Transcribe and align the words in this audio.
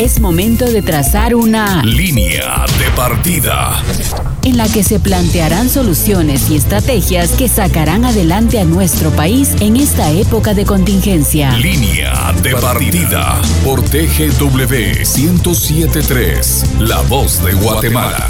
Es 0.00 0.18
momento 0.18 0.64
de 0.64 0.80
trazar 0.80 1.34
una 1.34 1.82
línea 1.82 2.64
de 2.78 2.90
partida 2.96 3.82
en 4.44 4.56
la 4.56 4.66
que 4.66 4.82
se 4.82 4.98
plantearán 4.98 5.68
soluciones 5.68 6.48
y 6.48 6.56
estrategias 6.56 7.32
que 7.32 7.48
sacarán 7.48 8.06
adelante 8.06 8.58
a 8.58 8.64
nuestro 8.64 9.10
país 9.10 9.54
en 9.60 9.76
esta 9.76 10.10
época 10.10 10.54
de 10.54 10.64
contingencia. 10.64 11.54
Línea 11.58 12.32
de 12.42 12.52
partida 12.52 13.42
por 13.62 13.82
TGW 13.82 15.04
1073, 15.18 16.76
La 16.78 17.02
Voz 17.02 17.44
de 17.44 17.52
Guatemala. 17.52 18.26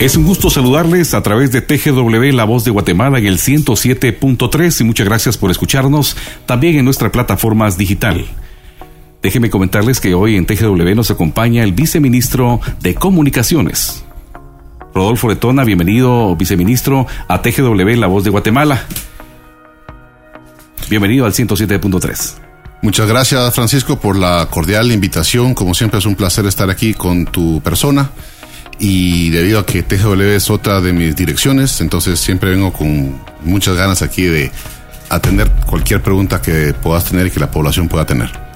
Es 0.00 0.16
un 0.16 0.24
gusto 0.24 0.50
saludarles 0.50 1.14
a 1.14 1.22
través 1.22 1.52
de 1.52 1.60
TGW 1.60 2.32
La 2.32 2.42
Voz 2.42 2.64
de 2.64 2.72
Guatemala 2.72 3.20
en 3.20 3.26
el 3.26 3.38
107.3 3.38 4.80
y 4.80 4.84
muchas 4.84 5.06
gracias 5.06 5.38
por 5.38 5.52
escucharnos 5.52 6.16
también 6.44 6.76
en 6.76 6.84
nuestra 6.84 7.12
plataforma 7.12 7.70
digital. 7.70 8.26
Déjenme 9.28 9.50
comentarles 9.50 10.00
que 10.00 10.14
hoy 10.14 10.36
en 10.36 10.46
TGW 10.46 10.94
nos 10.94 11.10
acompaña 11.10 11.62
el 11.62 11.74
viceministro 11.74 12.62
de 12.80 12.94
Comunicaciones. 12.94 14.02
Rodolfo 14.94 15.28
Letona, 15.28 15.64
bienvenido 15.64 16.34
viceministro 16.34 17.06
a 17.28 17.42
TGW 17.42 17.90
La 17.96 18.06
Voz 18.06 18.24
de 18.24 18.30
Guatemala. 18.30 18.86
Bienvenido 20.88 21.26
al 21.26 21.34
107.3. 21.34 22.36
Muchas 22.80 23.06
gracias 23.06 23.54
Francisco 23.54 24.00
por 24.00 24.16
la 24.16 24.48
cordial 24.50 24.90
invitación. 24.92 25.52
Como 25.52 25.74
siempre 25.74 25.98
es 25.98 26.06
un 26.06 26.14
placer 26.14 26.46
estar 26.46 26.70
aquí 26.70 26.94
con 26.94 27.26
tu 27.26 27.60
persona. 27.60 28.10
Y 28.78 29.28
debido 29.28 29.58
a 29.58 29.66
que 29.66 29.82
TGW 29.82 30.22
es 30.22 30.48
otra 30.48 30.80
de 30.80 30.94
mis 30.94 31.14
direcciones, 31.14 31.82
entonces 31.82 32.18
siempre 32.18 32.48
vengo 32.48 32.72
con 32.72 33.20
muchas 33.44 33.76
ganas 33.76 34.00
aquí 34.00 34.22
de 34.22 34.50
atender 35.10 35.50
cualquier 35.66 36.02
pregunta 36.02 36.40
que 36.40 36.72
puedas 36.72 37.04
tener 37.04 37.26
y 37.26 37.30
que 37.30 37.40
la 37.40 37.50
población 37.50 37.88
pueda 37.88 38.06
tener. 38.06 38.47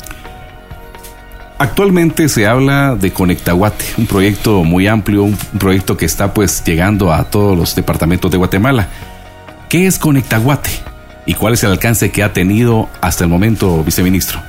Actualmente 1.62 2.28
se 2.28 2.48
habla 2.48 2.96
de 2.96 3.12
Conectaguate, 3.12 3.84
un 3.96 4.08
proyecto 4.08 4.64
muy 4.64 4.88
amplio, 4.88 5.22
un 5.22 5.36
proyecto 5.60 5.96
que 5.96 6.04
está 6.04 6.34
pues 6.34 6.64
llegando 6.64 7.12
a 7.12 7.22
todos 7.30 7.56
los 7.56 7.76
departamentos 7.76 8.32
de 8.32 8.36
Guatemala. 8.36 8.88
¿Qué 9.68 9.86
es 9.86 9.96
Conectaguate 10.00 10.70
y 11.24 11.34
cuál 11.34 11.54
es 11.54 11.62
el 11.62 11.70
alcance 11.70 12.10
que 12.10 12.24
ha 12.24 12.32
tenido 12.32 12.88
hasta 13.00 13.22
el 13.22 13.30
momento, 13.30 13.84
viceministro? 13.84 14.42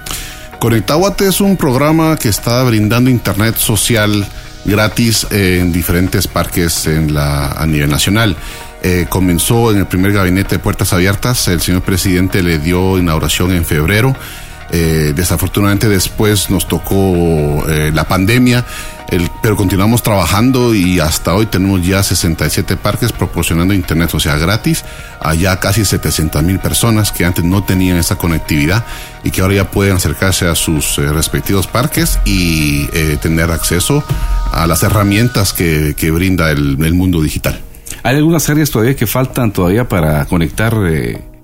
Conectaguate 0.58 1.28
es 1.28 1.39
un 1.39 1.55
programa 1.55 2.17
que 2.17 2.30
está 2.30 2.64
brindando 2.64 3.11
internet 3.11 3.58
social 3.58 4.25
gratis 4.66 5.27
en 5.30 5.72
diferentes 5.72 6.27
parques 6.27 6.88
en 6.88 7.14
la, 7.14 7.52
a 7.52 7.67
nivel 7.67 7.92
nacional. 7.92 8.36
Eh, 8.81 9.05
comenzó 9.08 9.72
en 9.72 9.77
el 9.77 9.86
primer 9.86 10.14
gabinete 10.14 10.55
de 10.55 10.59
puertas 10.59 10.94
abiertas, 10.94 11.48
el 11.48 11.61
señor 11.61 11.83
presidente 11.83 12.42
le 12.42 12.58
dio 12.58 12.98
inauguración 12.98 13.52
en 13.52 13.66
febrero 13.66 14.16
eh, 14.76 15.14
desafortunadamente 15.16 15.88
después 15.88 16.50
nos 16.50 16.68
tocó 16.68 17.64
eh, 17.70 17.92
la 17.94 18.06
pandemia, 18.06 18.66
pero 19.44 19.56
continuamos 19.56 20.02
trabajando 20.02 20.74
y 20.74 21.00
hasta 21.00 21.36
hoy 21.36 21.46
tenemos 21.46 21.86
ya 21.86 22.02
67 22.02 22.76
parques 22.78 23.12
proporcionando 23.12 23.76
internet 23.76 24.10
social 24.10 24.40
gratis 24.40 24.84
a 25.20 25.36
ya 25.36 25.60
casi 25.60 25.86
700 25.86 26.42
mil 26.42 26.58
personas 26.58 27.12
que 27.12 27.24
antes 27.24 27.46
no 27.46 27.64
tenían 27.64 27.98
esa 27.98 28.16
conectividad 28.16 28.84
y 29.24 29.30
que 29.30 29.42
ahora 29.42 29.54
ya 29.54 29.70
pueden 29.70 29.98
acercarse 29.98 30.48
a 30.48 30.56
sus 30.56 30.98
eh, 30.98 31.14
respectivos 31.14 31.68
parques 31.68 32.18
y 32.26 32.88
tener 33.22 33.52
acceso 33.52 34.04
a 34.52 34.66
las 34.66 34.82
herramientas 34.82 35.54
que, 35.54 35.94
brinda 36.12 36.50
el, 36.50 36.94
mundo 36.96 37.22
digital. 37.22 37.62
¿Hay 38.02 38.16
algunas 38.16 38.50
áreas 38.50 38.72
todavía 38.72 38.96
que 38.96 39.06
faltan 39.06 39.52
todavía 39.52 39.88
para 39.88 40.26
conectar? 40.26 40.74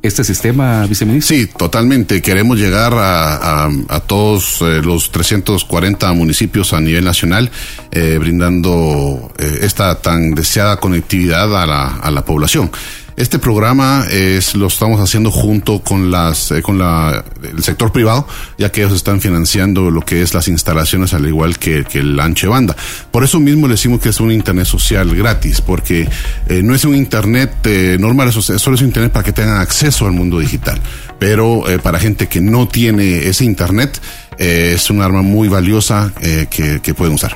Este 0.01 0.23
sistema, 0.23 0.85
viceministro? 0.85 1.35
Sí, 1.35 1.47
totalmente. 1.47 2.21
Queremos 2.21 2.57
llegar 2.57 2.93
a, 2.95 3.69
todos 4.07 4.61
eh, 4.61 4.81
los 4.83 5.11
340 5.11 6.13
municipios 6.13 6.73
a 6.73 6.79
nivel 6.79 7.03
nacional, 7.03 7.51
eh, 7.91 8.17
brindando 8.19 9.31
eh, 9.37 9.59
esta 9.61 10.01
tan 10.01 10.35
deseada 10.35 10.77
conectividad 10.77 11.61
a 11.61 11.65
la, 11.65 11.87
a 11.95 12.11
la 12.11 12.23
población. 12.23 12.71
Este 13.19 13.37
programa 13.37 14.05
es 14.09 14.55
lo 14.55 14.67
estamos 14.67 15.01
haciendo 15.01 15.29
junto 15.29 15.81
con 15.81 16.09
las 16.09 16.51
eh, 16.51 16.61
con 16.61 16.79
la 16.79 17.25
el 17.43 17.61
sector 17.61 17.91
privado, 17.91 18.25
ya 18.57 18.71
que 18.71 18.79
ellos 18.79 18.93
están 18.93 19.19
financiando 19.19 19.91
lo 19.91 19.99
que 20.03 20.21
es 20.21 20.33
las 20.33 20.47
instalaciones 20.47 21.13
al 21.13 21.27
igual 21.27 21.59
que, 21.59 21.85
el 21.95 22.17
ancho 22.17 22.47
de 22.47 22.51
banda. 22.51 22.77
Por 23.11 23.25
eso 23.25 23.41
mismo 23.41 23.67
le 23.67 23.73
decimos 23.73 23.99
que 23.99 24.07
es 24.07 24.21
un 24.21 24.31
internet 24.31 24.63
social 24.63 25.13
gratis, 25.13 25.59
porque 25.59 26.07
eh, 26.47 26.61
no 26.63 26.73
es 26.73 26.85
un 26.85 26.95
internet 26.95 27.51
eh, 27.65 27.97
normal, 27.99 28.29
eso, 28.29 28.41
solo 28.41 28.75
es 28.77 28.81
un 28.83 28.87
internet 28.87 29.11
para 29.11 29.25
que 29.25 29.33
tengan 29.33 29.57
acceso 29.57 30.05
al 30.05 30.13
mundo 30.13 30.39
digital. 30.39 30.79
Pero 31.19 31.65
para 31.83 31.99
gente 31.99 32.29
que 32.29 32.39
no 32.39 32.69
tiene 32.69 33.27
ese 33.27 33.43
internet 33.43 33.99
es 34.37 34.89
un 34.89 35.01
arma 35.01 35.23
muy 35.23 35.49
valiosa 35.49 36.13
que, 36.49 36.79
que 36.81 36.93
pueden 36.93 37.15
usar. 37.15 37.35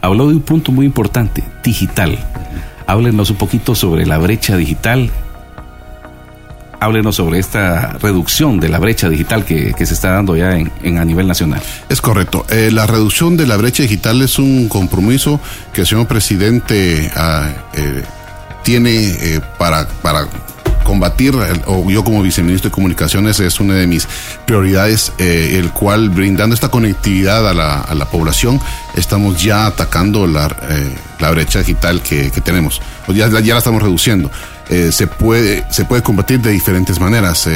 Habló 0.00 0.26
de 0.26 0.34
un 0.34 0.42
punto 0.42 0.72
muy 0.72 0.84
importante, 0.84 1.44
digital 1.62 2.18
Háblenos 2.86 3.30
un 3.30 3.36
poquito 3.36 3.74
sobre 3.74 4.06
la 4.06 4.18
brecha 4.18 4.56
digital. 4.56 5.10
Háblenos 6.80 7.16
sobre 7.16 7.38
esta 7.38 7.92
reducción 7.98 8.58
de 8.58 8.68
la 8.68 8.80
brecha 8.80 9.08
digital 9.08 9.44
que, 9.44 9.74
se 9.86 9.94
está 9.94 10.10
dando 10.12 10.34
ya 10.36 10.56
en, 10.56 10.98
a 10.98 11.04
nivel 11.04 11.28
nacional. 11.28 11.62
Es 11.88 12.00
correcto. 12.00 12.44
Eh, 12.50 12.70
la 12.72 12.86
reducción 12.86 13.36
de 13.36 13.46
la 13.46 13.56
brecha 13.56 13.84
digital 13.84 14.20
es 14.20 14.38
un 14.38 14.68
compromiso 14.68 15.40
que 15.72 15.82
el 15.82 15.86
señor 15.86 16.08
presidente 16.08 17.10
ah, 17.14 17.50
eh, 17.74 18.02
tiene 18.64 18.90
eh, 18.90 19.40
para, 19.58 19.86
para 19.86 20.26
combatir, 20.92 21.34
o 21.68 21.90
yo 21.90 22.04
como 22.04 22.22
viceministro 22.22 22.68
de 22.68 22.74
Comunicaciones 22.74 23.40
es 23.40 23.60
una 23.60 23.76
de 23.76 23.86
mis 23.86 24.06
prioridades, 24.44 25.10
eh, 25.16 25.56
el 25.58 25.70
cual 25.70 26.10
brindando 26.10 26.54
esta 26.54 26.68
conectividad 26.68 27.48
a 27.48 27.54
la, 27.94 28.04
población, 28.10 28.60
estamos 28.94 29.42
ya 29.42 29.64
atacando 29.64 30.26
la, 30.26 30.54
eh, 30.68 30.94
la 31.18 31.30
brecha 31.30 31.60
digital 31.60 32.02
que, 32.02 32.30
tenemos, 32.44 32.82
ya, 33.08 33.28
la 33.28 33.40
estamos 33.56 33.82
reduciendo. 33.82 34.30
Eh, 34.68 34.92
se, 34.92 35.06
puede, 35.06 35.64
se 35.70 35.86
puede 35.86 36.02
combatir 36.02 36.40
de 36.40 36.50
diferentes 36.50 37.00
maneras 37.00 37.48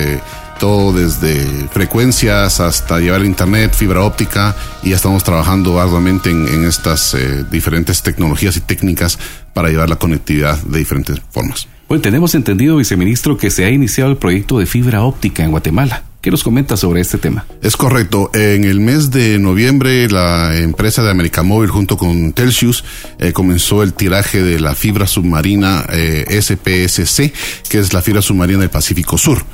todo 0.59 0.95
desde 0.95 1.45
frecuencias 1.69 2.61
hasta 2.61 3.01
llevar 3.01 3.23
internet, 3.23 3.75
fibra 3.75 4.01
óptica 4.01 4.55
y 4.83 4.91
ya 4.91 4.97
estamos 4.97 5.23
trabajando 5.23 5.79
arduamente 5.79 6.31
en, 6.31 6.49
en 6.49 6.65
estas 6.65 7.15
diferentes 7.51 8.03
tecnologías 8.03 8.57
y 8.57 8.61
técnicas 8.61 9.19
para 9.53 9.69
llevar 9.69 9.91
la 9.91 9.97
conectividad 9.97 10.57
de 10.57 10.79
diferentes 10.79 11.21
formas. 11.31 11.69
Bueno, 11.89 12.03
tenemos 12.03 12.35
entendido, 12.35 12.79
viceministro, 12.79 13.37
que 13.37 13.49
se 13.49 13.65
ha 13.65 13.71
iniciado 13.71 14.11
el 14.11 14.17
proyecto 14.17 14.59
de 14.59 14.67
fibra 14.67 15.05
óptica 15.05 15.45
en 15.45 15.53
Guatemala. 15.53 16.03
¿Qué 16.21 16.33
nos 16.33 16.43
comenta 16.43 16.77
sobre 16.77 17.01
este 17.01 17.17
tema? 17.17 17.47
Es 17.63 17.77
correcto. 17.77 18.29
En 18.35 18.65
el 18.65 18.81
mes 18.81 19.13
de 19.13 19.39
noviembre, 19.39 20.09
la 20.09 20.59
empresa 20.59 21.05
de 21.05 21.13
América 21.13 21.45
Móvil 21.45 21.71
junto 21.71 21.97
con 21.97 22.33
Telsius 22.33 22.83
eh, 23.21 23.33
comenzó 23.33 23.85
el 23.85 23.93
tiraje 23.93 24.43
de 24.43 24.59
la 24.59 24.75
fibra 24.75 25.07
submarina 25.07 25.87
eh, 25.93 26.27
SPSC, 26.43 27.33
que 27.69 27.79
es 27.79 27.93
la 27.93 28.03
fibra 28.03 28.21
submarina 28.21 28.59
del 28.59 28.71
Pacífico 28.71 29.17
Sur. 29.17 29.45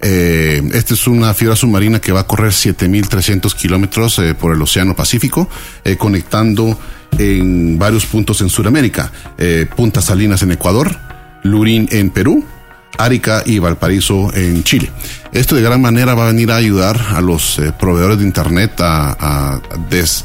Eh, 0.00 0.62
esta 0.72 0.94
es 0.94 1.06
una 1.06 1.34
fibra 1.34 1.56
submarina 1.56 2.00
que 2.00 2.12
va 2.12 2.20
a 2.20 2.26
correr 2.26 2.52
7.300 2.52 3.54
kilómetros 3.54 4.18
por 4.40 4.54
el 4.54 4.62
Océano 4.62 4.96
Pacífico, 4.96 5.46
conectando 5.98 6.78
en 7.18 7.78
varios 7.78 8.06
puntos 8.06 8.40
en 8.40 8.48
Sudamérica. 8.48 9.12
Punta 9.76 10.00
Salinas 10.00 10.42
en 10.42 10.52
Ecuador, 10.52 11.11
Lurín 11.42 11.88
en 11.90 12.10
Perú, 12.10 12.44
Arica 12.98 13.42
y 13.44 13.58
Valparaíso 13.58 14.32
en 14.34 14.62
Chile. 14.64 14.90
Esto 15.32 15.56
de 15.56 15.62
gran 15.62 15.80
manera 15.80 16.14
va 16.14 16.24
a 16.24 16.26
venir 16.26 16.50
a 16.50 16.56
ayudar 16.56 17.00
a 17.14 17.20
los 17.20 17.58
eh, 17.58 17.72
proveedores 17.78 18.18
de 18.18 18.24
Internet 18.24 18.72
a, 18.78 19.60
des... 19.88 20.24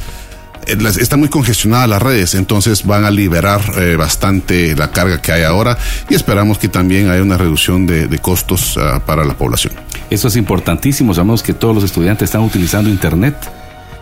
Eh, 0.67 0.77
están 0.99 1.19
muy 1.19 1.29
congestionadas 1.29 1.87
las 1.87 2.01
redes, 2.01 2.35
entonces 2.35 2.85
van 2.85 3.05
a 3.05 3.11
liberar 3.11 3.61
eh, 3.77 3.95
bastante 3.95 4.75
la 4.75 4.91
carga 4.91 5.21
que 5.21 5.31
hay 5.31 5.43
ahora 5.43 5.77
y 6.09 6.15
esperamos 6.15 6.57
que 6.57 6.67
también 6.67 7.09
haya 7.09 7.21
una 7.21 7.37
reducción 7.37 7.87
de, 7.87 8.19
costos 8.19 8.77
ah, 8.77 9.01
para 9.05 9.23
la 9.23 9.37
población. 9.37 9.73
Eso 10.09 10.27
es 10.27 10.35
importantísimo, 10.35 11.13
sabemos 11.13 11.41
que 11.41 11.53
todos 11.53 11.73
los 11.73 11.83
estudiantes 11.83 12.25
están 12.25 12.41
utilizando 12.41 12.89
Internet 12.89 13.35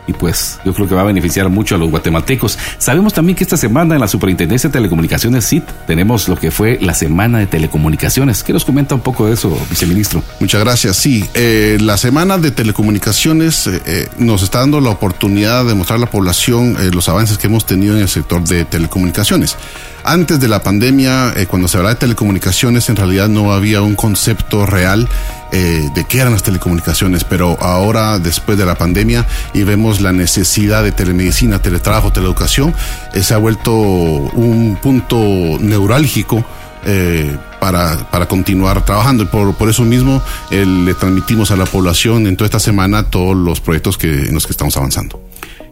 y 0.07 0.13
pues 0.13 0.59
yo 0.65 0.73
creo 0.73 0.87
que 0.87 0.95
va 0.95 1.01
a 1.01 1.05
beneficiar 1.05 1.49
mucho 1.49 1.75
a 1.75 1.77
los 1.77 1.89
guatemaltecos. 1.89 2.57
Sabemos 2.77 3.13
también 3.13 3.35
que 3.35 3.43
esta 3.43 3.57
semana 3.57 3.95
en 3.95 4.01
la 4.01 4.07
Superintendencia 4.07 4.69
de 4.69 4.73
Telecomunicaciones 4.73 5.47
CIT 5.47 5.63
tenemos 5.87 6.27
lo 6.27 6.35
que 6.37 6.51
fue 6.51 6.77
la 6.81 6.93
Semana 6.93 7.39
de 7.39 7.47
Telecomunicaciones. 7.47 8.43
¿Qué 8.43 8.53
nos 8.53 8.65
comenta 8.65 8.95
un 8.95 9.01
poco 9.01 9.27
de 9.27 9.33
eso, 9.33 9.57
viceministro? 9.69 10.23
Muchas 10.39 10.61
gracias. 10.61 10.97
Sí, 10.97 11.25
eh, 11.33 11.77
la 11.81 11.97
Semana 11.97 12.37
de 12.37 12.51
Telecomunicaciones 12.51 13.67
eh, 13.67 13.81
eh, 13.85 14.07
nos 14.17 14.43
está 14.43 14.59
dando 14.59 14.79
la 14.81 14.89
oportunidad 14.89 15.65
de 15.65 15.75
mostrar 15.75 15.97
a 15.97 16.01
la 16.01 16.09
población 16.09 16.77
los 16.93 17.09
avances 17.09 17.37
que 17.37 17.47
hemos 17.47 17.65
tenido 17.65 17.95
en 17.95 18.01
el 18.01 18.09
sector 18.09 18.43
de 18.43 18.65
telecomunicaciones. 18.65 19.57
Antes 20.03 20.39
de 20.39 20.47
la 20.47 20.61
pandemia, 20.61 21.33
cuando 21.49 21.67
se 21.67 21.77
hablaba 21.77 21.95
de 21.95 21.99
telecomunicaciones, 21.99 22.89
en 22.89 22.95
realidad 22.95 23.27
no 23.27 23.51
había 23.51 23.81
un 23.81 23.95
concepto 23.95 24.65
real 24.67 25.09
eh, 25.51 25.89
de 25.93 26.05
qué 26.05 26.19
eran 26.19 26.33
las 26.33 26.43
telecomunicaciones, 26.43 27.23
pero 27.23 27.57
ahora 27.61 28.19
después 28.19 28.57
de 28.57 28.65
la 28.65 28.75
pandemia 28.75 29.25
y 29.53 29.63
vemos 29.63 30.01
la 30.01 30.11
necesidad 30.11 30.83
de 30.83 30.91
telemedicina, 30.91 31.61
teletrabajo, 31.61 32.11
teleeducación, 32.11 32.73
eh, 33.13 33.23
se 33.23 33.33
ha 33.33 33.37
vuelto 33.37 33.71
un 33.73 34.77
punto 34.81 35.17
neurálgico. 35.59 36.43
Eh, 36.87 37.35
para, 37.59 38.11
para, 38.11 38.27
continuar 38.27 38.85
trabajando. 38.85 39.27
Por, 39.31 39.55
por 39.55 39.69
eso 39.69 39.81
mismo 39.81 40.21
le 40.51 40.93
transmitimos 40.93 41.49
a 41.49 41.55
la 41.55 41.65
población 41.65 42.27
en 42.27 42.37
toda 42.37 42.45
esta 42.45 42.59
semana 42.59 43.09
todos 43.09 43.35
los 43.35 43.59
proyectos 43.59 43.97
que, 43.97 44.07
en 44.07 44.35
los 44.35 44.45
que 44.45 44.51
estamos 44.51 44.77
avanzando. 44.77 45.19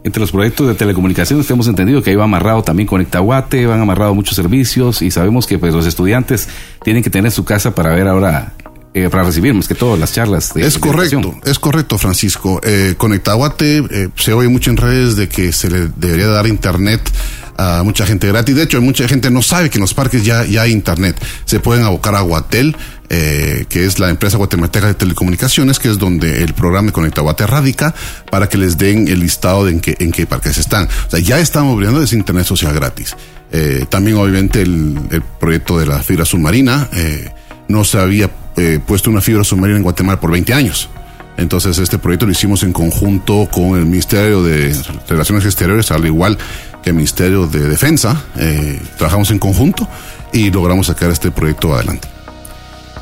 Entre 0.04 0.20
los 0.20 0.32
proyectos 0.32 0.66
de 0.68 0.74
telecomunicaciones 0.74 1.50
hemos 1.50 1.66
entendido 1.66 2.02
que 2.02 2.10
ahí 2.10 2.16
va 2.16 2.24
amarrado 2.24 2.62
también 2.62 2.86
Conectaguate, 2.86 3.64
van 3.66 3.80
amarrado 3.80 4.14
muchos 4.14 4.36
servicios 4.36 5.00
y 5.00 5.10
sabemos 5.10 5.46
que 5.46 5.58
pues 5.58 5.72
los 5.72 5.86
estudiantes 5.86 6.46
tienen 6.82 7.02
que 7.02 7.08
tener 7.08 7.30
su 7.30 7.44
casa 7.44 7.74
para 7.74 7.94
ver 7.94 8.06
ahora 8.08 8.52
eh, 8.94 9.08
para 9.10 9.24
recibir 9.24 9.52
más 9.54 9.68
que 9.68 9.74
todo 9.74 9.96
las 9.96 10.12
charlas. 10.12 10.54
De, 10.54 10.64
es 10.64 10.78
correcto, 10.78 11.34
es 11.44 11.58
correcto, 11.58 11.98
Francisco. 11.98 12.60
Eh, 12.62 12.94
Conectaguate 12.96 13.78
eh, 13.90 14.08
se 14.16 14.32
oye 14.32 14.48
mucho 14.48 14.70
en 14.70 14.76
redes 14.76 15.16
de 15.16 15.28
que 15.28 15.52
se 15.52 15.68
le 15.68 15.88
debería 15.96 16.28
dar 16.28 16.46
internet 16.46 17.10
a 17.56 17.82
mucha 17.84 18.06
gente 18.06 18.28
gratis. 18.28 18.54
De 18.56 18.62
hecho, 18.62 18.80
mucha 18.80 19.06
gente 19.08 19.30
no 19.30 19.42
sabe 19.42 19.70
que 19.70 19.78
en 19.78 19.82
los 19.82 19.94
parques 19.94 20.24
ya, 20.24 20.44
ya 20.44 20.62
hay 20.62 20.72
internet. 20.72 21.16
Se 21.44 21.60
pueden 21.60 21.84
abocar 21.84 22.14
a 22.14 22.20
Guatel, 22.20 22.76
eh, 23.10 23.66
que 23.68 23.84
es 23.84 23.98
la 23.98 24.10
empresa 24.10 24.36
guatemalteca 24.36 24.86
de 24.86 24.94
telecomunicaciones, 24.94 25.78
que 25.78 25.90
es 25.90 25.98
donde 25.98 26.42
el 26.42 26.54
programa 26.54 26.86
de 26.86 26.92
Conecta 26.92 27.20
Guate 27.20 27.46
radica, 27.46 27.94
para 28.30 28.48
que 28.48 28.58
les 28.58 28.78
den 28.78 29.08
el 29.08 29.20
listado 29.20 29.64
de 29.64 29.72
en 29.72 29.80
qué, 29.80 29.96
en 29.98 30.12
qué 30.12 30.26
parques 30.26 30.58
están. 30.58 30.88
O 31.06 31.10
sea, 31.10 31.20
ya 31.20 31.38
estamos 31.38 31.76
brindando 31.76 32.02
ese 32.02 32.16
internet 32.16 32.46
social 32.46 32.72
gratis. 32.74 33.16
Eh, 33.52 33.86
también, 33.88 34.16
obviamente, 34.16 34.62
el, 34.62 34.98
el, 35.10 35.22
proyecto 35.22 35.78
de 35.78 35.86
la 35.86 36.02
fibra 36.02 36.24
submarina. 36.24 36.88
Eh, 36.92 37.30
no 37.68 37.84
se 37.84 37.98
había 37.98 38.28
eh, 38.56 38.80
puesto 38.84 39.10
una 39.10 39.20
fibra 39.20 39.44
submarina 39.44 39.78
en 39.78 39.82
Guatemala 39.82 40.20
por 40.20 40.30
20 40.30 40.54
años. 40.54 40.88
Entonces 41.36 41.78
este 41.78 41.98
proyecto 41.98 42.26
lo 42.26 42.32
hicimos 42.32 42.62
en 42.62 42.72
conjunto 42.72 43.48
con 43.50 43.76
el 43.76 43.86
Ministerio 43.86 44.42
de 44.42 44.76
Relaciones 45.08 45.44
Exteriores, 45.44 45.90
al 45.90 46.06
igual 46.06 46.38
que 46.82 46.90
el 46.90 46.96
Ministerio 46.96 47.46
de 47.46 47.68
Defensa. 47.68 48.22
Eh, 48.36 48.80
trabajamos 48.96 49.30
en 49.30 49.38
conjunto 49.38 49.88
y 50.32 50.50
logramos 50.50 50.86
sacar 50.86 51.10
este 51.10 51.30
proyecto 51.30 51.74
adelante. 51.74 52.08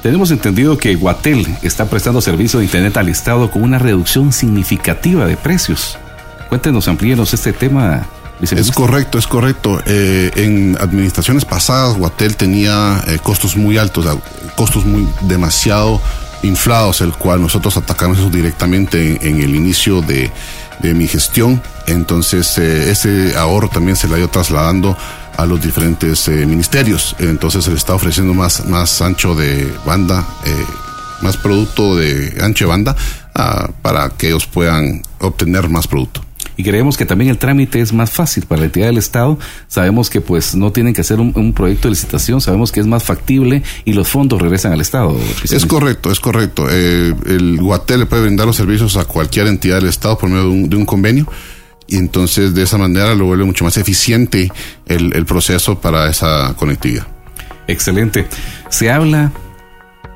Tenemos 0.02 0.30
entendido 0.30 0.78
que 0.78 0.94
Guatel 0.96 1.46
está 1.62 1.86
prestando 1.86 2.20
servicio 2.20 2.58
de 2.58 2.64
Internet 2.64 2.96
al 2.96 3.08
Estado 3.08 3.50
con 3.50 3.62
una 3.62 3.78
reducción 3.78 4.32
significativa 4.32 5.26
de 5.26 5.36
precios. 5.36 5.98
Cuéntenos, 6.48 6.88
amplíenos 6.88 7.32
este 7.34 7.52
tema. 7.52 8.06
Es 8.40 8.72
correcto, 8.72 9.18
es 9.18 9.26
correcto. 9.26 9.80
Eh, 9.86 10.30
en 10.34 10.76
administraciones 10.80 11.44
pasadas, 11.44 11.96
Guatel 11.96 12.36
tenía 12.36 13.02
eh, 13.06 13.18
costos 13.22 13.56
muy 13.56 13.78
altos, 13.78 14.04
costos 14.56 14.84
muy 14.84 15.08
demasiado 15.22 16.00
inflados, 16.42 17.00
el 17.00 17.12
cual 17.12 17.40
nosotros 17.40 17.76
atacamos 17.76 18.18
eso 18.18 18.30
directamente 18.30 19.12
en, 19.12 19.36
en 19.36 19.42
el 19.42 19.54
inicio 19.54 20.02
de, 20.02 20.30
de, 20.80 20.94
mi 20.94 21.06
gestión. 21.06 21.62
Entonces, 21.86 22.58
eh, 22.58 22.90
ese 22.90 23.36
ahorro 23.36 23.68
también 23.68 23.96
se 23.96 24.08
le 24.08 24.16
ha 24.16 24.18
ido 24.18 24.28
trasladando 24.28 24.96
a 25.36 25.46
los 25.46 25.62
diferentes 25.62 26.28
eh, 26.28 26.46
ministerios. 26.46 27.16
Entonces, 27.18 27.64
se 27.64 27.70
le 27.70 27.76
está 27.76 27.94
ofreciendo 27.94 28.34
más, 28.34 28.66
más 28.66 29.00
ancho 29.00 29.34
de 29.34 29.72
banda, 29.86 30.24
eh, 30.44 30.66
más 31.22 31.36
producto 31.36 31.96
de 31.96 32.38
ancho 32.42 32.64
de 32.64 32.68
banda, 32.68 32.96
uh, 33.36 33.72
para 33.80 34.10
que 34.10 34.28
ellos 34.28 34.46
puedan 34.46 35.02
obtener 35.20 35.68
más 35.68 35.86
producto 35.86 36.22
y 36.56 36.62
creemos 36.62 36.96
que 36.96 37.06
también 37.06 37.30
el 37.30 37.38
trámite 37.38 37.80
es 37.80 37.92
más 37.92 38.10
fácil 38.10 38.46
para 38.46 38.60
la 38.60 38.66
entidad 38.66 38.86
del 38.86 38.98
Estado. 38.98 39.38
Sabemos 39.68 40.10
que 40.10 40.20
pues 40.20 40.54
no 40.54 40.72
tienen 40.72 40.94
que 40.94 41.00
hacer 41.00 41.20
un, 41.20 41.32
un 41.34 41.52
proyecto 41.52 41.88
de 41.88 41.90
licitación, 41.90 42.40
sabemos 42.40 42.72
que 42.72 42.80
es 42.80 42.86
más 42.86 43.04
factible 43.04 43.62
y 43.84 43.92
los 43.92 44.08
fondos 44.08 44.40
regresan 44.40 44.72
al 44.72 44.80
Estado. 44.80 45.16
Es 45.44 45.66
correcto, 45.66 46.10
es 46.10 46.20
correcto. 46.20 46.66
Eh, 46.70 47.14
el 47.26 47.60
Guatel 47.60 48.00
le 48.00 48.06
puede 48.06 48.22
brindar 48.22 48.46
los 48.46 48.56
servicios 48.56 48.96
a 48.96 49.04
cualquier 49.04 49.46
entidad 49.46 49.76
del 49.76 49.88
Estado 49.88 50.18
por 50.18 50.28
medio 50.28 50.44
de 50.44 50.50
un, 50.50 50.68
de 50.68 50.76
un 50.76 50.86
convenio 50.86 51.26
y 51.86 51.96
entonces 51.96 52.54
de 52.54 52.62
esa 52.62 52.78
manera 52.78 53.14
lo 53.14 53.26
vuelve 53.26 53.44
mucho 53.44 53.64
más 53.64 53.76
eficiente 53.76 54.50
el, 54.86 55.14
el 55.14 55.26
proceso 55.26 55.80
para 55.80 56.08
esa 56.08 56.54
conectividad. 56.56 57.06
Excelente. 57.66 58.26
Se 58.68 58.90
habla 58.90 59.32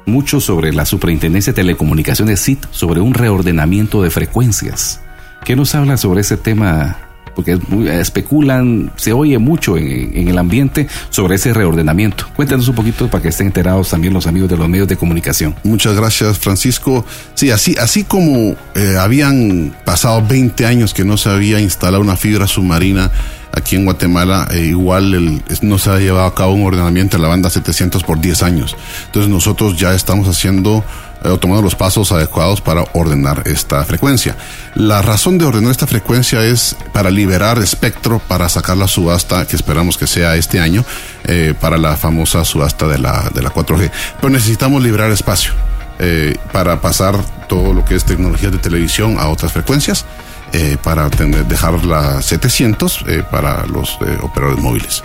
mucho 0.06 0.40
sobre 0.40 0.72
la 0.72 0.86
Superintendencia 0.86 1.52
de 1.52 1.56
Telecomunicaciones 1.56 2.40
SIT, 2.40 2.64
sobre 2.70 3.00
un 3.00 3.12
reordenamiento 3.12 4.02
de 4.02 4.10
frecuencias. 4.10 5.00
¿Qué 5.46 5.54
nos 5.54 5.76
habla 5.76 5.96
sobre 5.96 6.22
ese 6.22 6.36
tema? 6.36 6.96
Porque 7.36 7.56
especulan, 8.00 8.90
se 8.96 9.12
oye 9.12 9.38
mucho 9.38 9.76
en, 9.76 10.26
el 10.26 10.36
ambiente 10.38 10.88
sobre 11.10 11.36
ese 11.36 11.54
reordenamiento. 11.54 12.26
Cuéntanos 12.34 12.66
un 12.66 12.74
poquito 12.74 13.08
para 13.08 13.22
que 13.22 13.28
estén 13.28 13.46
enterados 13.46 13.90
también 13.90 14.12
los 14.12 14.26
amigos 14.26 14.50
de 14.50 14.56
los 14.56 14.68
medios 14.68 14.88
de 14.88 14.96
comunicación. 14.96 15.54
Muchas 15.62 15.94
gracias, 15.94 16.40
Francisco. 16.40 17.06
Sí, 17.34 17.52
así, 17.52 17.76
así 17.78 18.02
como 18.02 18.56
eh, 18.74 18.96
habían 18.98 19.72
pasado 19.84 20.20
20 20.26 20.66
años 20.66 20.92
que 20.92 21.04
no 21.04 21.16
se 21.16 21.30
había 21.30 21.60
instalado 21.60 22.02
una 22.02 22.16
fibra 22.16 22.48
submarina 22.48 23.12
aquí 23.52 23.76
en 23.76 23.84
Guatemala, 23.84 24.48
eh, 24.50 24.66
igual 24.66 25.14
el, 25.14 25.42
no 25.62 25.78
se 25.78 25.90
ha 25.90 25.98
llevado 25.98 26.26
a 26.26 26.34
cabo 26.34 26.54
un 26.54 26.66
ordenamiento 26.66 27.16
en 27.16 27.22
la 27.22 27.28
banda 27.28 27.50
700 27.50 28.02
por 28.02 28.20
10 28.20 28.42
años. 28.42 28.76
Entonces 29.06 29.30
nosotros 29.30 29.78
ya 29.78 29.94
estamos 29.94 30.26
haciendo 30.26 30.84
eh, 31.26 31.38
tomando 31.38 31.62
los 31.62 31.74
pasos 31.74 32.12
adecuados 32.12 32.60
para 32.60 32.84
ordenar 32.92 33.42
esta 33.46 33.84
frecuencia. 33.84 34.36
La 34.74 35.02
razón 35.02 35.38
de 35.38 35.46
ordenar 35.46 35.70
esta 35.70 35.86
frecuencia 35.86 36.44
es 36.44 36.76
para 36.92 37.10
liberar 37.10 37.58
espectro 37.58 38.18
para 38.18 38.48
sacar 38.48 38.76
la 38.76 38.88
subasta 38.88 39.46
que 39.46 39.56
esperamos 39.56 39.96
que 39.98 40.06
sea 40.06 40.36
este 40.36 40.60
año 40.60 40.84
eh, 41.24 41.54
para 41.60 41.78
la 41.78 41.96
famosa 41.96 42.44
subasta 42.44 42.86
de 42.86 42.98
la, 42.98 43.30
de 43.34 43.42
la 43.42 43.50
4G. 43.50 43.90
Pero 44.20 44.30
necesitamos 44.30 44.82
liberar 44.82 45.10
espacio 45.10 45.52
eh, 45.98 46.36
para 46.52 46.80
pasar 46.80 47.16
todo 47.48 47.72
lo 47.72 47.82
que 47.84 47.94
es 47.94 48.04
tecnología 48.04 48.50
de 48.50 48.58
televisión 48.58 49.16
a 49.18 49.28
otras 49.28 49.52
frecuencias. 49.52 50.04
Eh, 50.52 50.76
para 50.82 51.08
dejar 51.08 51.84
la 51.84 52.22
700 52.22 53.04
eh, 53.08 53.22
para 53.28 53.66
los 53.66 53.98
operadores 54.22 54.62
móviles. 54.62 55.02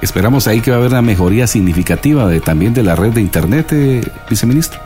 Esperamos 0.00 0.46
ahí 0.46 0.60
que 0.60 0.70
va 0.70 0.76
a 0.76 0.80
haber 0.80 0.92
una 0.92 1.02
mejoría 1.02 1.48
significativa 1.48 2.30
también 2.40 2.72
de 2.72 2.84
la 2.84 2.94
red 2.94 3.12
de 3.12 3.20
Internet, 3.20 3.74
viceministro. 4.30 4.80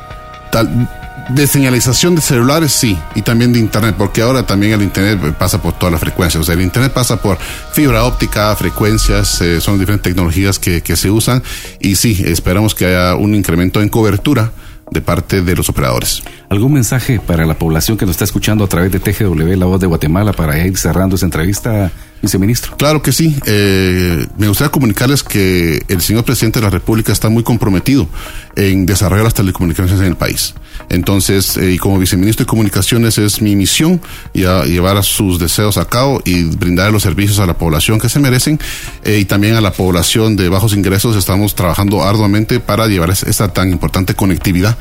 Tal, 0.51 0.89
de 1.29 1.47
señalización 1.47 2.15
de 2.15 2.21
celulares, 2.21 2.73
sí, 2.73 2.97
y 3.15 3.23
también 3.23 3.53
de 3.53 3.59
Internet, 3.59 3.97
porque 3.99 4.23
ahora 4.23 4.47
también 4.47 4.73
el 4.73 4.83
Internet 4.83 5.35
pasa 5.37 5.61
por 5.61 5.73
todas 5.73 5.93
las 5.93 6.01
frecuencias. 6.01 6.41
O 6.41 6.45
sea, 6.45 6.55
el 6.55 6.63
Internet 6.63 6.93
pasa 6.93 7.21
por 7.21 7.39
fibra 7.73 8.05
óptica, 8.05 8.55
frecuencias, 8.55 9.41
eh, 9.41 9.61
son 9.61 9.79
diferentes 9.79 10.05
tecnologías 10.05 10.59
que, 10.59 10.83
que, 10.83 10.97
se 10.97 11.11
usan, 11.11 11.43
y 11.81 11.97
sí, 11.97 12.23
esperamos 12.25 12.75
que 12.75 12.87
haya 12.87 13.17
un 13.17 13.35
incremento 13.35 13.83
en 13.83 13.89
cobertura 13.89 14.53
de 14.91 15.01
parte 15.01 15.43
de 15.43 15.57
los 15.57 15.69
operadores. 15.69 16.23
¿Algún 16.49 16.73
mensaje 16.73 17.19
para 17.19 17.45
la 17.45 17.55
población 17.55 17.99
que 17.99 18.07
nos 18.07 18.13
está 18.13 18.25
escuchando 18.25 18.65
a 18.65 18.69
través 18.69 18.93
de 18.93 19.01
TGW, 19.01 19.57
La 19.57 19.67
Voz 19.67 19.81
de 19.81 19.89
Guatemala, 19.89 20.33
para 20.33 20.65
ir 20.65 20.77
cerrando 20.79 21.17
esa 21.17 21.27
entrevista, 21.27 21.91
viceministro? 22.23 22.77
Claro 22.77 23.03
que 23.03 23.13
sí. 23.13 23.37
Eh, 23.47 24.27
me 24.39 24.49
gustaría 24.49 24.71
comunicarles 24.71 25.23
que 25.23 25.83
el 25.89 26.01
señor 26.01 26.25
presidente 26.25 26.59
de 26.61 26.65
la 26.65 26.71
República 26.71 27.13
está 27.13 27.29
muy 27.29 27.43
comprometido 27.43 28.09
en 28.57 28.87
desarrollar 28.87 29.25
las 29.25 29.35
telecomunicaciones 29.35 30.01
en 30.01 30.09
el 30.09 30.17
país. 30.17 30.55
Entonces, 30.89 31.57
eh, 31.57 31.73
y 31.73 31.79
como 31.79 31.99
viceministro 31.99 32.45
de 32.45 32.49
Comunicaciones 32.49 33.19
es 33.19 33.41
mi 33.43 33.57
misión 33.57 34.01
llevar 34.33 35.03
sus 35.05 35.39
deseos 35.39 35.79
a 35.79 35.87
cabo 35.87 36.21
y 36.25 36.45
brindar 36.45 36.93
los 36.93 37.03
servicios 37.03 37.39
a 37.39 37.47
la 37.47 37.55
población 37.55 37.99
que 37.99 38.09
se 38.09 38.21
merecen 38.21 38.61
eh, 39.05 39.19
y 39.19 39.25
también 39.25 39.55
a 39.57 39.61
la 39.61 39.73
población 39.73 40.37
de 40.37 40.49
bajos 40.49 40.75
ingresos. 40.75 41.17
Estamos 41.17 41.55
trabajando 41.55 42.03
arduamente 42.03 42.61
para 42.61 42.87
llevar 42.87 43.11
esta 43.11 43.49
tan 43.49 43.71
importante 43.71 44.15
conectividad 44.15 44.77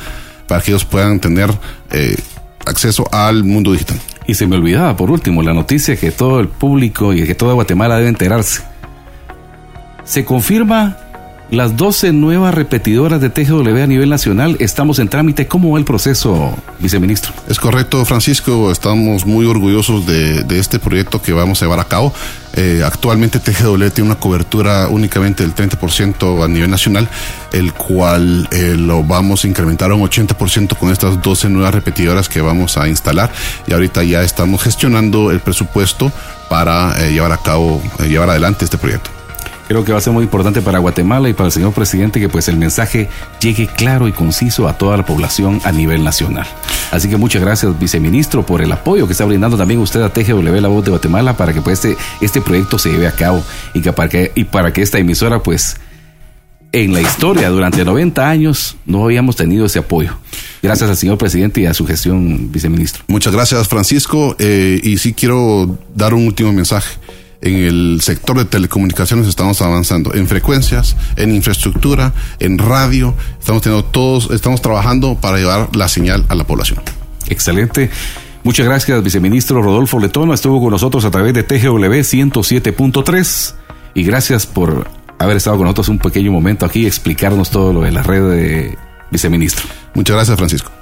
para 0.48 0.62
que 0.62 0.72
ellos 0.72 0.86
puedan 0.86 1.20
tener 1.20 1.52
eh, 1.92 2.16
acceso 2.66 3.08
al 3.12 3.44
mundo 3.44 3.72
digital. 3.72 4.00
Y 4.28 4.34
se 4.34 4.48
me 4.48 4.56
olvidaba, 4.56 4.96
por 4.98 5.12
último, 5.12 5.44
la 5.44 5.54
noticia 5.54 5.96
que 5.96 6.12
todo 6.12 6.40
el 6.40 6.48
público 6.48 7.14
y 7.14 7.26
que 7.26 7.36
toda 7.36 7.54
Guatemala 7.54 7.98
debe 7.98 8.10
enterarse. 8.10 8.64
Se 10.04 10.26
confirma 10.26 10.98
las 11.52 11.78
12 11.78 12.12
nuevas 12.14 12.54
repetidoras 12.54 13.22
de 13.22 13.30
TGW 13.30 13.84
a 13.84 13.88
nivel 13.88 14.10
nacional. 14.10 14.58
Estamos 14.60 15.00
en 15.00 15.08
trámite. 15.08 15.48
¿Cómo 15.48 15.72
va 15.72 15.80
el 15.80 15.86
proceso, 15.86 16.58
viceministro? 16.80 17.34
Es 17.48 17.60
correcto, 17.60 18.04
Francisco. 18.06 18.72
Estamos 18.72 19.26
muy 19.26 19.46
orgullosos 19.46 20.06
de, 20.06 20.46
este 20.58 20.80
proyecto 20.80 21.22
que 21.22 21.34
vamos 21.34 21.62
a 21.62 21.66
llevar 21.66 21.80
a 21.80 21.86
cabo. 21.86 22.14
Eh, 22.54 22.82
actualmente 22.86 23.40
TGW 23.40 23.90
tiene 23.90 24.10
una 24.10 24.20
cobertura 24.20 24.88
únicamente 24.88 25.44
del 25.44 25.54
30% 25.54 26.44
a 26.44 26.48
nivel 26.48 26.70
nacional, 26.70 27.10
el 27.52 27.74
cual 27.74 28.48
eh, 28.52 28.76
lo 28.78 29.04
vamos 29.04 29.44
a 29.44 29.48
incrementar 29.48 29.92
a 29.92 29.96
un 29.96 30.02
80% 30.02 30.78
con 30.78 30.92
estas 30.92 31.22
12 31.22 31.50
nuevas 31.50 31.74
repetidoras 31.74 32.30
que 32.30 32.42
vamos 32.42 32.78
a 32.78 32.88
instalar. 32.88 33.32
Y 33.68 33.74
ahorita 33.74 34.04
ya 34.04 34.24
estamos 34.24 34.64
gestionando 34.64 35.32
el 35.32 35.42
presupuesto 35.42 36.12
para 36.50 36.96
eh, 37.04 37.12
llevar 37.12 37.34
a 37.34 37.38
cabo, 37.38 37.82
llevar 38.08 38.30
adelante 38.30 38.66
este 38.66 38.78
proyecto 38.78 39.12
creo 39.68 39.84
que 39.84 39.92
va 39.92 39.98
a 39.98 40.02
ser 40.02 40.14
muy 40.14 40.24
importante 40.24 40.62
para 40.62 40.80
Guatemala 40.80 41.30
y 41.30 41.34
para 41.34 41.48
el 41.48 41.52
señor 41.52 41.74
presidente 41.74 42.20
que 42.20 42.30
pues 42.30 42.48
el 42.48 42.58
mensaje 42.58 43.10
llegue 43.40 43.68
claro 43.68 44.08
y 44.08 44.12
conciso 44.12 44.68
a 44.68 44.78
toda 44.78 44.98
la 44.98 45.06
población 45.06 45.62
a 45.64 45.72
nivel 45.72 46.04
nacional. 46.04 46.48
Así 46.92 47.10
que 47.10 47.18
muchas 47.18 47.42
gracias, 47.42 47.78
viceministro, 47.80 48.46
por 48.46 48.62
el 48.62 48.72
apoyo 48.72 49.08
que 49.08 49.14
está 49.14 49.26
brindando 49.26 49.58
también 49.58 49.80
usted 49.80 50.02
a 50.02 50.10
TGW 50.10 50.62
La 50.62 50.68
Voz 50.68 50.86
de 50.86 50.92
Guatemala 50.92 51.36
para 51.36 51.54
que 51.54 51.62
pues 51.62 51.84
este, 51.86 51.98
este 52.22 52.42
proyecto 52.42 52.78
se 52.78 52.92
lleve 52.92 53.08
a 53.08 53.12
cabo 53.12 53.44
y, 53.74 53.82
que 53.82 53.92
para 53.94 54.10
que, 54.10 54.32
y 54.36 54.44
para 54.46 54.72
que 54.72 54.82
esta 54.82 55.00
emisora 55.00 55.42
pues 55.42 55.78
en 56.72 56.94
la 56.94 57.02
historia 57.02 57.50
durante 57.50 57.86
90 57.86 58.30
años 58.30 58.76
no 58.86 59.06
habíamos 59.06 59.36
tenido 59.36 59.66
ese 59.66 59.80
apoyo. 59.80 60.18
Gracias 60.62 60.90
al 60.90 60.98
señor 60.98 61.18
presidente 61.18 61.62
y 61.62 61.66
a 61.66 61.74
su 61.74 61.86
gestión, 61.86 62.52
viceministro. 62.52 63.04
Muchas 63.08 63.32
gracias, 63.32 63.68
Francisco. 63.68 64.36
Eh, 64.40 64.80
y 64.84 64.98
sí 64.98 65.14
quiero 65.14 65.78
dar 65.94 66.14
un 66.14 66.28
último 66.28 66.52
mensaje 66.52 66.98
en 67.42 67.56
el 67.56 68.00
sector 68.02 68.38
de 68.38 68.46
telecomunicaciones 68.46 69.28
estamos 69.28 69.62
avanzando 69.62 70.14
en 70.14 70.28
frecuencias, 70.28 70.96
en 71.16 71.34
infraestructura, 71.34 72.14
en 72.40 72.58
radio. 72.58 73.14
Estamos 73.40 73.62
teniendo 73.62 73.86
todos, 73.86 74.30
estamos 74.32 74.62
trabajando 74.62 75.16
para 75.16 75.38
llevar 75.38 75.76
la 75.76 75.88
señal 75.88 76.26
a 76.30 76.36
la 76.36 76.44
población. 76.44 76.82
Excelente. 77.28 77.90
Muchas 78.44 78.66
gracias, 78.66 79.04
viceministro 79.04 79.62
Rodolfo 79.62 80.00
Letona. 80.00 80.36
Estuvo 80.36 80.62
con 80.62 80.72
nosotros 80.72 81.04
a 81.06 81.12
través 81.12 81.34
de 81.34 81.44
TGW 81.44 82.02
107.3 82.02 83.56
y 83.96 84.04
gracias 84.04 84.46
por 84.46 84.88
haber 85.18 85.38
estado 85.38 85.58
con 85.58 85.64
nosotros 85.64 85.90
un 85.90 86.00
pequeño 86.00 86.32
momento 86.32 86.66
aquí 86.66 86.82
y 86.82 86.86
explicarnos 86.86 87.50
todo 87.50 87.74
lo 87.74 87.82
de 87.82 87.92
la 87.92 88.04
red 88.04 88.30
de 88.30 88.78
viceministro. 89.10 89.66
Muchas 89.94 90.16
gracias, 90.16 90.38
Francisco. 90.38 90.75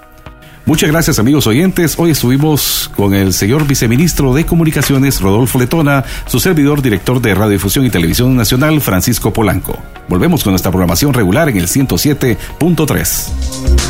Muchas 0.66 0.90
gracias 0.90 1.20
amigos 1.20 1.46
oyentes. 1.46 1.96
Hoy 1.98 2.12
estuvimos 2.12 2.90
con 2.96 3.14
el 3.14 3.34
señor 3.34 3.68
viceministro 3.68 4.34
de 4.34 4.46
Comunicaciones, 4.46 5.20
Rodolfo 5.20 5.60
Letona, 5.60 6.06
su 6.26 6.40
servidor 6.40 6.82
director 6.82 7.22
de 7.22 7.36
Radiodifusión 7.36 7.86
y 7.86 7.90
Televisión 7.90 8.38
Nacional, 8.38 8.80
Francisco 8.80 9.34
Polanco. 9.34 9.78
Volvemos 10.08 10.42
con 10.42 10.54
nuestra 10.54 10.72
programación 10.72 11.14
regular 11.14 11.50
en 11.50 11.58
el 11.58 11.68
107.3. 11.68 13.30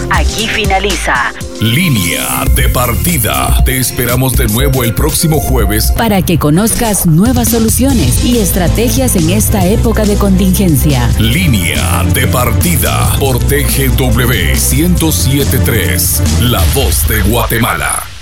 Aquí 0.09 0.47
finaliza. 0.47 1.31
Línea 1.63 2.43
de 2.55 2.67
partida. 2.67 3.63
Te 3.63 3.77
esperamos 3.77 4.33
de 4.33 4.47
nuevo 4.47 4.83
el 4.83 4.93
próximo 4.93 5.39
jueves 5.39 5.93
para 5.93 6.21
que 6.21 6.37
conozcas 6.37 7.05
nuevas 7.05 7.51
soluciones 7.51 8.25
y 8.25 8.39
estrategias 8.39 9.15
en 9.15 9.29
esta 9.29 9.65
época 9.65 10.03
de 10.03 10.17
contingencia. 10.17 11.09
Línea 11.19 12.03
de 12.13 12.27
partida 12.27 13.15
por 13.17 13.39
TGW 13.39 14.57
1073. 14.73 16.41
La 16.41 16.61
voz 16.75 17.07
de 17.07 17.21
Guatemala. 17.21 18.12